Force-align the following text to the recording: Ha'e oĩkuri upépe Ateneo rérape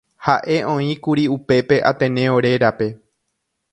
Ha'e 0.27 0.55
oĩkuri 0.69 1.25
upépe 1.35 1.79
Ateneo 1.91 2.41
rérape 2.47 2.89